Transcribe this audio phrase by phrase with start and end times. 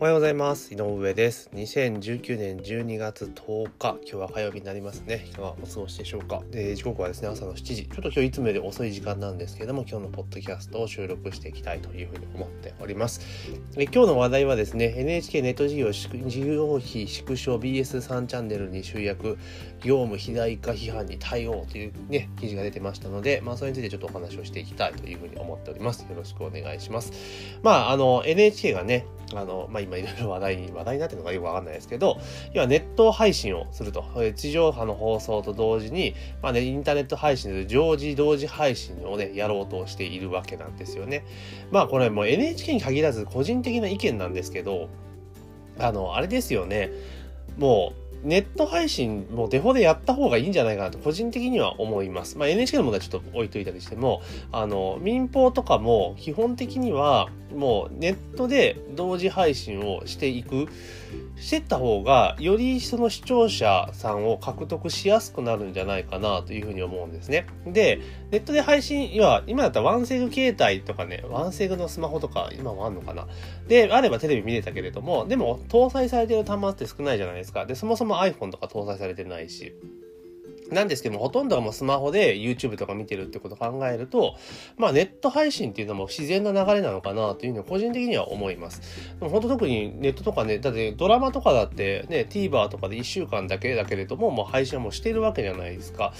[0.00, 0.72] おはようございます。
[0.72, 1.50] 井上です。
[1.54, 5.26] 2019年12月10日、今日は火曜日になりますね。
[5.28, 6.40] いかがお過ごしでしょうか。
[6.52, 7.88] で、時刻はですね、朝の7時。
[7.88, 13.22] ちょっと今日いつもより遅い時間なんですけども、今日のポッドキャストを収録していきたいというふうに思っております。
[13.74, 16.08] で今日の話題はですね、NHK ネット事業事
[16.42, 19.36] 業費縮小 BS3 チャンネルに集約、
[19.80, 26.02] 業務肥大化批判に対応というね、記事が出てましたので、まあ、それについてちょっとお話をしていきたいというふうに思っております。
[26.02, 27.12] よろしくお願いします。
[27.64, 29.04] まあ、あの、NHK がね、
[29.34, 32.18] あの、まあ、今いろいろ話題に、話題になってるのかよくわかんないですけど、
[32.52, 34.04] 要はネット配信をすると。
[34.36, 41.24] 地上波の放送と同時に、まあね、インターネット配信で常時同時配信をね、やろうとしているわけなんですよね。
[41.70, 44.88] まあこれもう NHK に限らず個人的な意見なんですけど、
[45.78, 46.90] あの、あれですよね。
[47.56, 52.36] もう、ネット配信もデフォでやった方がいいんじゃないかなと個人的には思います。
[52.36, 54.22] まあ NHK の問題ちょっと置いといたりしても、
[54.52, 60.66] あの、民放とかも基本的にはもうネットで同時配信をしていく
[61.40, 67.46] してった方がよりその視聴者さんを獲得しやすくなるんじゃないかなというふうに思うんですね。
[67.66, 73.26] で、ネットで配信、今、今だったらワンセグ携帯とかね、ワンセグのスマホとか今もあんのかな。
[73.68, 77.66] で、あればテレビ見れたけれども、でも搭載されてる端末って少ないじゃないですか。
[77.66, 79.74] で、そもそも iPhone とか搭載されてないし。
[80.70, 84.36] なんですけども、ほとんどがもうスマホで YouTube とか見てるってことを考えると、
[84.76, 88.80] まあネット配信っていうのも自然な流れなのかなというふうに個人的には思います。
[89.18, 96.12] でも本当特にネットとかね、だってドラマとかだってね、TVer とかで1週間だけだけれども、もう配信はもうしてるわけじゃないですか。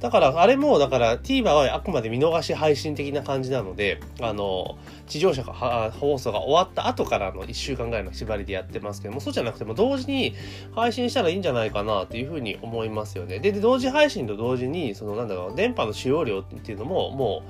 [0.00, 10.34] だからあれも、だから TVer はあくまで見逃し配信的な感じなので、あの、地上車が放送が終わった後からの1週間ぐらいの縛りでやってますけども、そうじゃなくても同時に
[10.74, 13.38] 配信したらいいんじゃないかなというふうに思いますよね。
[13.38, 17.42] で、で同時配信と同時に、そのなんだろう、電波の使用量っていうのも、も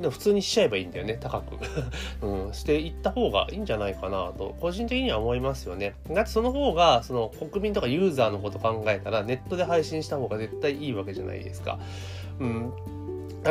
[0.00, 1.56] う、普通にしちゃえばいいんだよね、高く。
[2.24, 5.94] うん、していった方がいいんじゃないかなと、個人的には思いますよね。
[6.08, 11.80] だってその方が、その国民とかユーザーのこと考えたら、ネットで配信した方が絶対いいわけじゃないですか。
[12.38, 12.72] うん。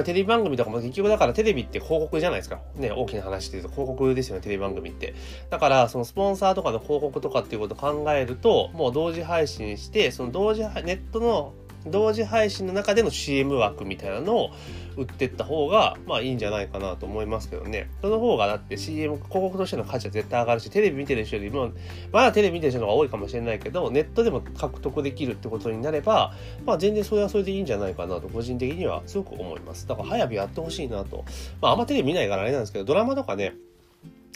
[0.04, 2.60] テレビ番組とかも結局だからテレビって広告じゃないですか。
[2.76, 5.16] ね、大きな話で言うと広告ですよね、テレビ番組って。
[5.50, 11.54] だから、そのスポンサーとかの広告とかっていうことを考えると、もう同時配信して、その同時、ネットの
[11.86, 14.50] 同時配信の中での CM 枠みたいなのを
[14.98, 17.90] 売ってった方が、まあいいんじゃないかなと思いますけどね。
[18.02, 21.72] その方がだって CM、広告としての価値は絶対上がるし、テレビ見てる人よりも、
[22.12, 26.34] まだテレビ見てる人の方が多いかもしれないけど、ネットでも獲得できるってことになれば、
[26.66, 29.88] まあ全然それはそれでいいんじゃないかなと、個人的にはすごく思います。
[29.88, 31.24] だから早くやってほしいなと。
[31.62, 33.54] まああんまテレビ見ないからあれなんですけど、ドラマとかね、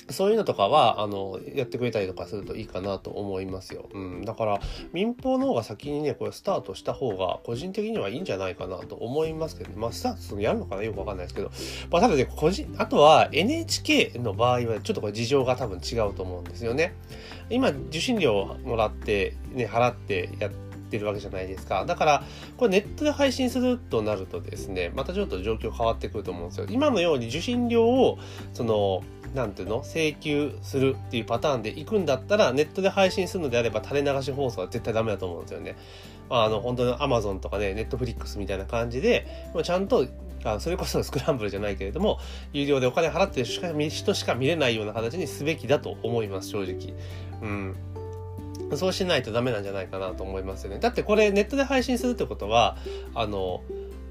[0.09, 3.89] そういうのとかは、あの、やってくれたりとかするといいかなと思いますよ。
[3.93, 4.25] うん。
[4.25, 4.59] だから、
[4.93, 10.83] 民放の方が先にね、これスタートした方が、個人的にはいいんじゃないかなと思いますけど、まあ、スタートするのやるのかな？
[10.83, 11.51] よくわかんないですけど、
[11.91, 16.95] まあ、ただね、個人、あとは NHK の場合は、ちょっとこれ事情が多分違うと思うんですよね。
[17.49, 20.51] 今、受信料をもらって、ね、払ってやっ、
[20.91, 21.85] てるわけじゃないですか。
[21.85, 22.23] だから、
[22.57, 26.67] これネットで配信するとなるとですね、またちょっと状況変わってくると思うんですよ。
[26.69, 28.19] 今のように受信料を、
[28.53, 29.01] その、
[29.33, 29.77] なんていうの？
[29.79, 35.77] 請求するっていうパターンで行くんだったら、ネットで配信するのであれば垂れ流し放送は絶対ダメだと思うんですよね。
[36.29, 39.27] あの、本当に Amazon とかね、ネットフリックスみたいな感じで、
[39.63, 40.07] ちゃんと
[40.43, 42.19] あそれこそ スクランブルじゃないけれども、
[42.53, 46.93] 有料でお金払ってる人しか人しか見れないような形にすべきだと思います、正直。
[47.41, 47.75] うん。
[48.75, 50.79] そうしないとダメなんじゃないかなと思いますよね。
[50.79, 52.77] だってこれネットで配信するってことは、
[53.13, 53.61] あの、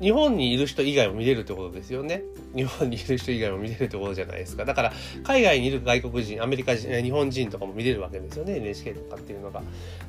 [0.01, 2.23] 日本にいる人以外も見れるってことですよね。
[2.57, 4.65] 日本にいる人以外も見れるってことじゃないですか。
[4.65, 4.93] だから、
[5.25, 8.57] 海外にいる外国人、アメリカ人、日本人とかも見れるわけですよね。
[8.57, 9.63] NHK とかっていうのが。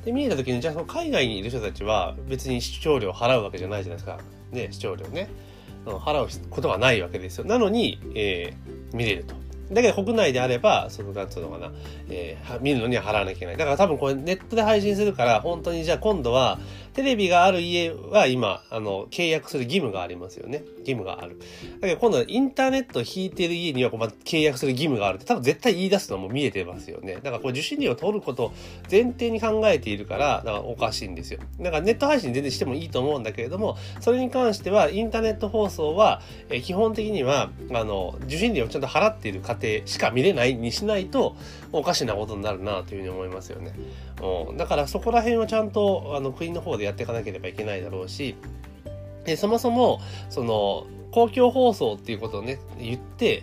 [0.04, 4.18] で、見えた時に、じゃあその海外にいる人たちは別に視聴料払うわけじゃないじゃないですか。
[4.50, 5.28] ね、視聴料ね。
[5.84, 7.44] 払うことはないわけですよ。
[7.44, 9.34] なのに、えー、見れると。
[9.72, 11.72] だけど国内であれば、その、なんつうのかな、
[12.08, 13.56] えー、見るのには払わなきゃいけない。
[13.56, 16.58] だから多分これネットで配信するから、本当にじゃあ今度は、
[16.94, 20.62] テレビがある家は今、あの、契約する義務がありますよね。
[20.80, 21.38] 義務がある。
[21.80, 27.14] だけど今度はインターネットを引いてる家には、ま、契約する義務があるって多分絶対言い出すのも見えてますよね。
[27.14, 28.52] だからこれ受信料を取ることを
[28.90, 31.40] 前提に考えているから、だからおかしいんですよ。
[31.60, 36.20] だからネット配信全然してもいいと思うんだけれども、それに関してはインターネット放送は、
[36.50, 41.36] え基本的には、あの、受信料をちゃんと払っている家庭しか見れないにしないと、
[41.72, 43.72] おかしなことになるなというふうに思いますよね。
[44.48, 48.36] うん、だからそこら辺はちゃんと、あの、国の方でやっていかなければいけないだろうし、
[49.24, 50.00] でそもそも、
[50.30, 53.42] その、公共放送っていうことをね、言って、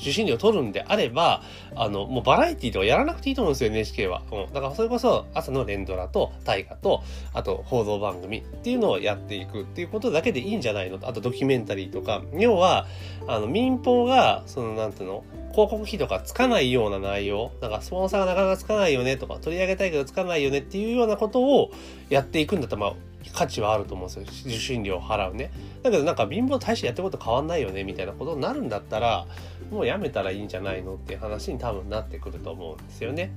[0.00, 1.42] 受信料を取るんであれば、
[1.74, 4.22] あの、もうバラエティとかやらなくていいと思うんですよ、NHK は。
[4.30, 4.52] うん。
[4.52, 7.02] だからそれこそ、朝の連ドラと大河と、
[7.34, 12.22] あと報道番組っていうのをやっていくっていうことだけでいいんじゃないのあとドキュメンタリーとか。
[12.34, 12.86] 要は、
[13.26, 15.24] あの、民放が、その、なんていうの
[15.58, 21.72] 広告費とかつかないような内容、なんかスポンサーがなかなかつかないよねとか、取り上げたいけどつかないよねっていうようなことを
[22.10, 22.92] やっていくんだったら、まあ、
[23.32, 24.46] 価値はあると思うんですよ。
[24.46, 25.50] 受信料を払うね。
[25.82, 29.26] だけどなんか貧乏大してやってること変わんないよねみたいなことになるんだったら
[29.70, 33.32] もうやめたらいいんじゃないのっていう話に多分なってくると思うんですよね。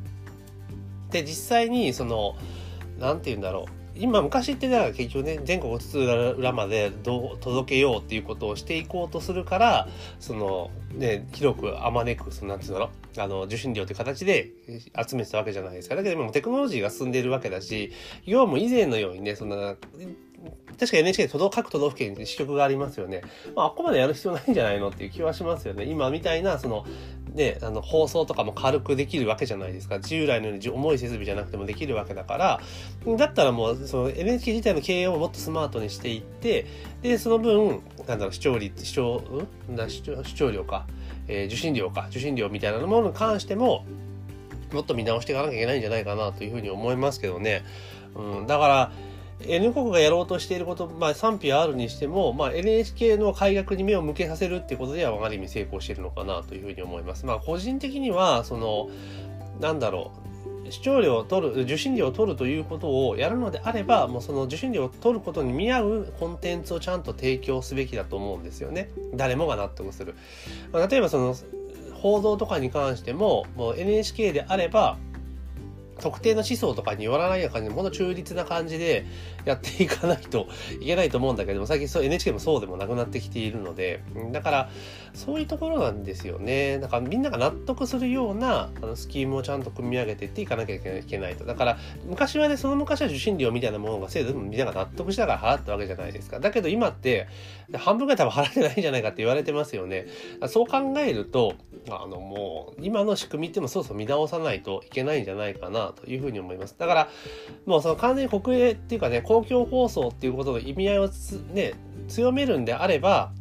[1.12, 2.36] で実際にその
[3.00, 3.81] 何て言うんだろう。
[3.96, 9.88] 今昔ってだから結局ね全国津々浦までどう届けようっていうことをしていこうとするから
[10.20, 14.52] そのね広くあまねくそのなんて言うんだろうあの受信料という形で
[15.08, 15.96] 集めてたわけじゃないですか。
[15.96, 17.92] だけど今もテクノロジーが進んでいるわけだし
[18.26, 19.76] 要はもう以前のようにねそんな
[20.80, 23.22] 確か NHK で各都道府県に支局がありますよね。
[23.56, 25.86] まあ、あっこまでやる必要ないんじゃないのっていう気はしますよね。
[25.86, 26.86] 今みたいな、その、
[27.36, 30.00] ね、あの、放送とかも軽くできるわけじゃないですか。
[30.00, 32.60] 従来のように重い設備じゃなくてもできるわけだから、
[33.18, 36.66] だったらもう、その NHK 自体の経営をもっとスマートにしていって、
[37.04, 39.22] で、その分、なんだろう、視聴率、視聴、
[39.70, 39.90] うん？
[39.90, 40.88] 視聴視聴料か、
[41.28, 43.86] えー、受信料か、受信料みたいなものに関しても、
[44.74, 47.64] もっと見直していかなきゃいけないんじゃないかなというふうに思いますけどね。
[48.16, 48.92] うん、だから、
[49.48, 57.26] N 国がやろうとしていること、まあ、賛否あるにしても、まあ、NHK の改革に目を向けさせるってことではある意味成功しているのかなというふうに思います。
[57.26, 58.90] まあ、個人的にはその
[59.60, 70.16] なんだろう視聴料を取る受信料を取るということをやるのであればもうその受信料を取ることに見合うコンテンツをちゃんと提供すべきだと思うんですよね誰もが納得する、
[70.72, 71.36] まあ、例えばその
[71.94, 74.98] 報道とかに関してももう NHK であれば
[76.02, 79.06] 特定の思想とかによらないような感じで、ほんと中立な感じで
[79.46, 80.48] やっていかないと
[80.80, 84.70] いけないと思うんだけども、最近そう NHK もそうでもなくなってきているので、だから、
[85.14, 86.80] そういうところなんですよね。
[86.80, 91.46] だからみんなが納得するようなあのスキームをちゃんと組み上げていっていかなきゃいけないと。
[91.46, 96.40] だから、昔はね、その昔は受信料みたいなものが制度でもみんなが納得したから払ったわけじゃないですか。
[96.40, 97.28] だけど今って、
[97.78, 100.08] 半分ぐらい多分払ってないんじゃないかって言われてますよね。
[100.48, 101.56] そう考えると、
[101.90, 106.76] あのもう、今の仕組みってもそろそろ見直さないといけないんじゃないかなというふうに思います。
[106.78, 107.10] だから、
[107.66, 111.10] もうその完全に国営っていうかね、公共放送っていうことの意味合いを
[111.54, 111.74] ね、
[112.08, 113.32] 強めるんであれば、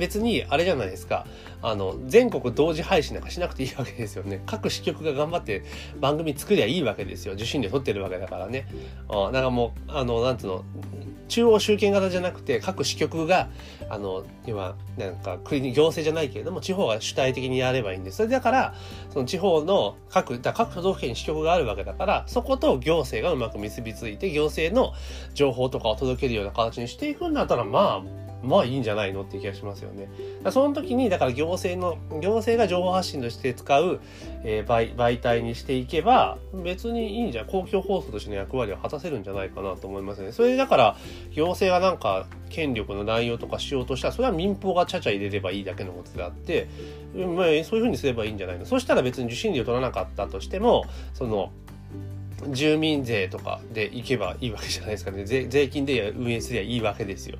[0.00, 1.26] 別にあれじゃないですか。
[1.60, 4.42] あの、全国同時配信なんかしなくていいわけですよね。
[4.46, 5.62] 各支局が頑張って
[6.00, 7.34] 番組作りゃいいわけですよ。
[7.34, 8.66] 受信料取ってるわけだからね。
[9.08, 10.64] あだからもう、あの、なんつうの、
[11.28, 13.48] 中央集権型じゃなくて各支局が
[13.88, 18.74] あの今なんか国行政じゃないけれども地方が主体的にやればいいんですそれだから
[19.10, 24.92] その地方の各だ各都道府県に支局があるわけだからそこと行政がうまく結びついて行政の
[25.32, 30.08] 情報とかを届けるような形にしていくんだったらまあまあいいんじゃないのって気がしますよね。
[30.50, 34.00] その時に、だから行政の、行政が情報発信として使う、
[34.44, 40.32] えー、媒媒体にしていけば、別にいいんじゃ、公共放送としての役割を果たせるんじゃないかなと思いますね。
[40.32, 40.96] それでだから、
[41.32, 46.66] 行政がなんか、権力の内容とかしようとしたら、それは民放がちゃちゃ入れればいいだけのことであって、
[47.14, 48.64] まあ、そういうふうにすればいいんじゃないの。
[48.64, 51.52] そしたら別に受信料取らなかったとしても、その、
[52.48, 55.24] 住民税とかで行けばいいわけじゃないですかね。
[55.24, 57.38] 税金で運営すりゃいいわけですよ。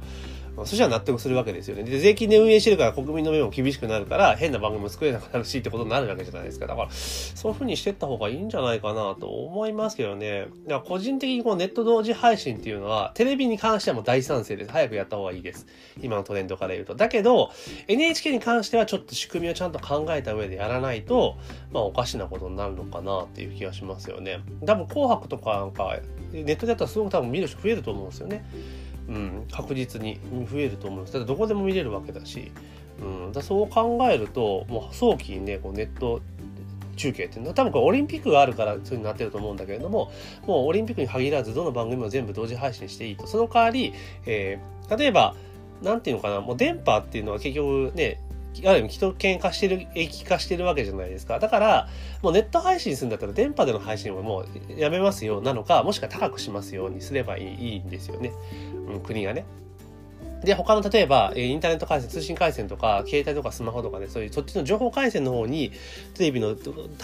[0.57, 1.85] そしたら納得するわけですよね。
[1.85, 6.67] で、税金で運営してるから国民の目も厳しくなるから、変な番組も作れなくなるしってことになるわけじゃないですか。
[6.67, 10.41] だから、そういう風にしてった方がいいんじゃないかなと思いますけどね。
[10.41, 14.71] だから個人的にこのネット同時配信っていうのは、テレビに関してはもう大賛成です。
[14.71, 15.67] 早くやった方がいいです。
[16.03, 16.95] 今のトレンドから言うと。
[16.95, 17.51] だけど、
[17.89, 21.37] NHK に関してはちょっと仕組みをちゃんと考えた上でやらないと、
[21.73, 24.41] まあおかしなことになるのかなっていう気がしますよね。
[24.67, 25.99] 多分紅白とかなんか、
[26.33, 28.45] ネットでやったらすごく多分見る人増えると思うんですよね。
[29.11, 31.19] うん、確実に増えると思うんです。
[31.19, 32.53] だどこでも見れるわけだし、
[33.03, 36.23] うん、だそう考えるともう早期にねこうネット
[36.97, 40.13] 中継っていうのは多分これオリンピックがあるからそういうになってると思うんだけれども
[40.47, 43.27] もうオリンピックに限らずどの番組も全部同時配信していいと。
[43.27, 43.93] その代わり、
[44.27, 45.35] えー、例えば
[45.83, 48.21] 何て言うのかなもう電波っていうのは結局ね
[48.67, 51.39] ある意味既得権化してる、液化してるわけじゃないですか。
[51.39, 51.89] だから、
[52.23, 54.45] もうネット配信するんだったら電波での配信はも
[54.77, 58.33] うやめますよなのか、もしくは高くしますようにすればいいいいんですよね。
[58.89, 59.45] うん、国がね。
[60.43, 65.71] で、他の例えば、インターネット回線、通信回線とか、携帯とかスマホとかね、そういう、そっちの情報回線の方に、
[66.15, 66.49] テレビの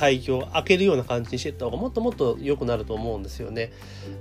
[0.01, 3.73] 帯域を開けるような感じにしていった方がもっともっと良くなると思うんですよね。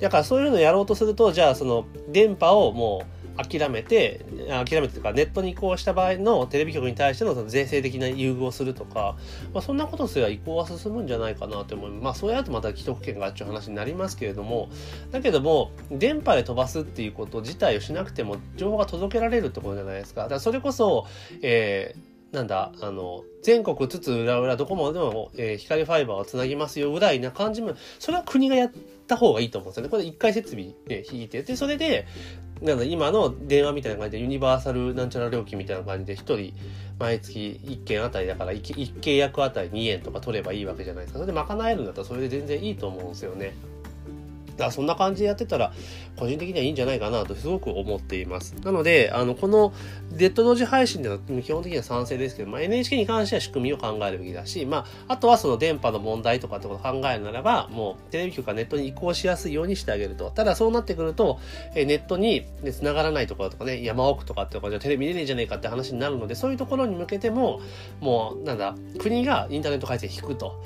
[0.02, 9.18] だからそういうのをやろうとすると、じゃあその、電波をもう、諦めて諦めてとかネットに移行した場合のテレビ局に対しての税制的な優遇をするとか、
[9.54, 14.70] まあ、そんなことすれば移行は進むんじゃないかなと思いますまあそれだとまた既得権があっちゅう話になりますけれども
[15.12, 21.08] だけども電波で飛ばすっていうこと自体をしなくても情報が届けられるってことじゃないですかだからそれこそ、
[21.42, 28.72] えーなんだ、あの、全国津々浦々どこまでも、えー、光ファイバーをつなぎますよぐらいな感じも、それは国がやっ
[29.08, 29.90] た方がいいと思うんですよね。
[29.90, 32.06] これ一回設備、ね、引いて、で、それで、
[32.62, 36.54] なんだ、今の電話みたいな感じでユニバーサルなんちゃら料金みたいな感じで1人
[36.98, 41.20] 毎月1件あたりだから 1, 1契約あたり2円とか取ればいいわけじゃないですか。
[41.20, 43.54] それで賄えるんだったらそれで全然いいと思うんですよね。
[44.58, 45.74] だそんな感じでやってたら、
[46.18, 48.56] 個人的にはいいんじゃないかなとすごく思っています。
[48.64, 49.74] なので、あの、この
[50.12, 60.32] ネット同時配信では基本的には賛成ですけど、まあ、NHK に関しては仕組みを考えるべきだし、まあ、あとはその電波の問題とかってことを考えるならば、もうテレビ局がネットに移行しやすいようにしてあげると。
[60.32, 61.40] ただそうなってくると、
[61.76, 67.62] えネットに、ね、繋がらないところとかね、山奥とかってところじゃテレビ見れねえじゃねえかって話になるので、そういうところに向けても、
[68.00, 70.64] もう、なんだ、国がインターネット回線引くと。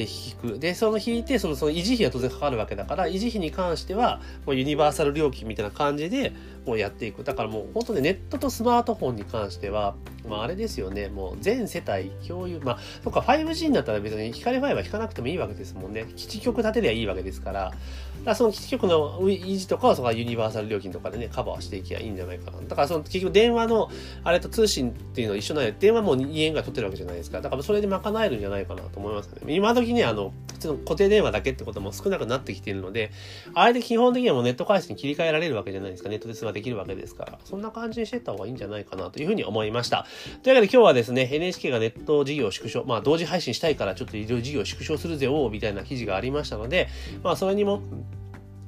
[0.00, 0.58] 引く。
[0.58, 6.32] で、その引いて、その、その維持費は当然かかるわけだから、維持費に関しては、もうユニバーサル料金みたいな感じで、
[6.66, 7.24] もうやっていく。
[7.24, 9.94] だからもう本当にネットとスマートフォンに関しては、
[10.28, 16.06] まああれですよね、もう全世帯共有、まあ、とか 5G になったら別に光ファイバー引かなくてもいいわけですもんね。
[16.16, 17.76] 基地局立てりゃいいわけですから、だか
[18.24, 22.60] らその基地局の維持とかはそこはユニバーサル料金とかでね、カバーしていけばいいんじゃないかな。
[22.60, 23.90] だからその結局電話の
[24.22, 27.40] あれと通信っていうのは一緒なんで、電話も2円が取ってるわけじゃないですか。
[27.40, 29.54] だからそれで賄えるんじゃないかなと思いますね。
[29.54, 33.10] 今時ね、あの、普通の固定電話だけってことも少なくなってきているので、
[33.54, 36.08] あれで基本的にはもうネット回線に切り替えられるわけじゃないですか。
[36.08, 37.38] ネットで通話できるわけですから。
[37.44, 40.06] そんな感じにしてった方がいいんじゃないかなというふうに思いました。
[40.42, 46.88] というわけで今日はですね、NHK がネット事業縮小、まあ同時配信したいからちょっと医療事業縮小するぜおみたいな記事がありましたので、
[47.22, 47.82] まあそれにも、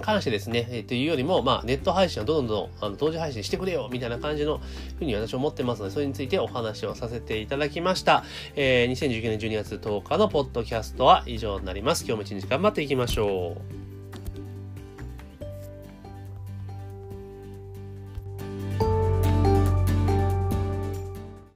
[0.00, 4.60] 関してですね、えー、というよりも、まあ、ネット配信はどんどんあの同時配信してくれよみたいな感じの
[4.98, 8.24] ふうに私は思ってますので、それについてお話をさせていただきました。
[8.56, 12.04] えー、2019年12月10日のポッドキャストは以上になります。
[12.04, 13.83] 今日も一日頑張っていきましょう。